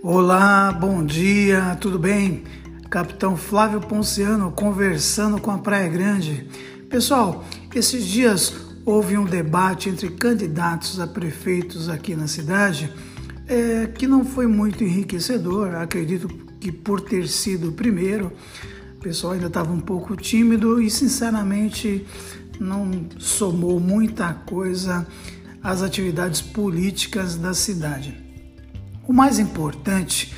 [0.00, 2.44] Olá, bom dia, tudo bem?
[2.88, 6.46] Capitão Flávio Ponciano conversando com a Praia Grande.
[6.88, 7.44] Pessoal,
[7.74, 8.54] esses dias
[8.84, 12.92] houve um debate entre candidatos a prefeitos aqui na cidade
[13.48, 15.74] é, que não foi muito enriquecedor.
[15.74, 16.28] Acredito
[16.60, 18.30] que por ter sido o primeiro,
[18.96, 22.06] o pessoal ainda estava um pouco tímido e, sinceramente,
[22.60, 22.88] não
[23.18, 25.04] somou muita coisa
[25.60, 28.27] às atividades políticas da cidade.
[29.08, 30.34] O mais importante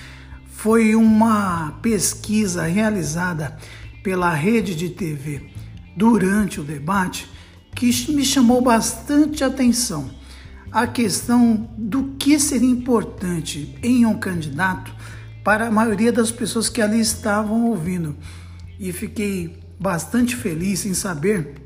[0.47, 3.59] foi uma pesquisa realizada
[4.01, 5.51] pela rede de TV
[5.97, 7.29] durante o debate
[7.75, 10.09] que me chamou bastante atenção.
[10.71, 14.95] A questão do que seria importante em um candidato
[15.43, 18.17] para a maioria das pessoas que ali estavam ouvindo.
[18.79, 21.57] E fiquei bastante feliz em saber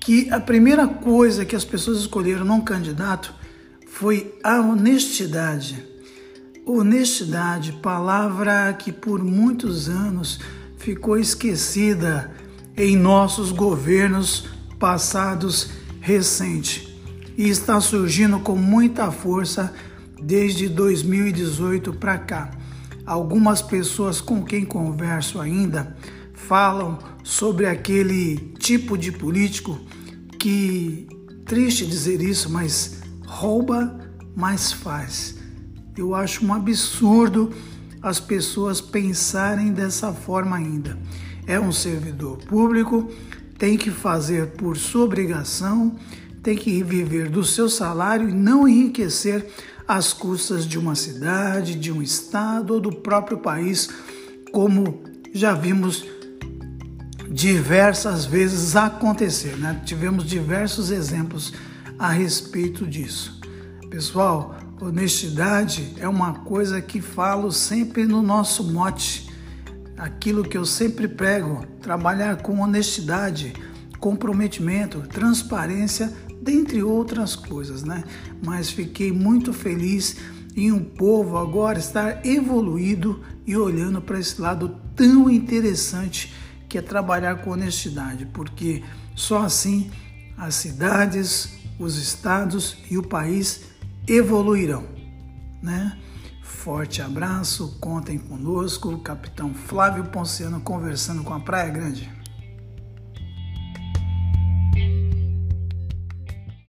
[0.00, 3.38] que a primeira coisa que as pessoas escolheram num candidato
[3.90, 5.84] foi a honestidade.
[6.64, 10.38] Honestidade, palavra que por muitos anos
[10.78, 12.30] ficou esquecida
[12.76, 14.46] em nossos governos
[14.78, 16.88] passados recentes
[17.36, 19.74] e está surgindo com muita força
[20.22, 22.50] desde 2018 para cá.
[23.04, 25.96] Algumas pessoas com quem converso ainda
[26.32, 29.78] falam sobre aquele tipo de político
[30.38, 31.06] que,
[31.44, 32.99] triste dizer isso, mas
[33.30, 33.96] rouba,
[34.34, 35.36] mas faz.
[35.96, 37.52] Eu acho um absurdo
[38.02, 40.98] as pessoas pensarem dessa forma ainda.
[41.46, 43.08] É um servidor público,
[43.56, 45.96] tem que fazer por sua obrigação,
[46.42, 49.46] tem que viver do seu salário e não enriquecer
[49.86, 53.88] às custas de uma cidade, de um estado ou do próprio país,
[54.50, 56.04] como já vimos
[57.30, 59.56] diversas vezes acontecer.
[59.56, 59.80] Né?
[59.84, 61.52] Tivemos diversos exemplos
[62.00, 63.38] a respeito disso.
[63.90, 69.28] Pessoal, honestidade é uma coisa que falo sempre no nosso mote,
[69.98, 73.52] aquilo que eu sempre prego: trabalhar com honestidade,
[73.98, 76.10] comprometimento, transparência,
[76.40, 78.02] dentre outras coisas, né?
[78.42, 80.16] Mas fiquei muito feliz
[80.56, 86.32] em um povo agora estar evoluído e olhando para esse lado tão interessante
[86.66, 88.82] que é trabalhar com honestidade, porque
[89.14, 89.90] só assim
[90.38, 93.62] as cidades, os estados e o país
[94.06, 94.84] evoluirão,
[95.62, 95.98] né?
[96.42, 102.19] Forte abraço, contem conosco, capitão Flávio Ponciano conversando com a Praia Grande.